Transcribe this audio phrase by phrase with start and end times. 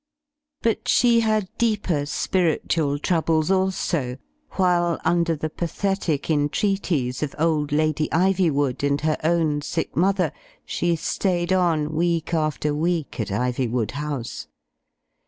[0.63, 4.17] But she had deeper spiritual troubles also,
[4.53, 10.31] while, under the pathetic entreaties of old Lady Ivywood and her own sick mother,
[10.65, 14.47] she stayed on week after week at Ivywood House.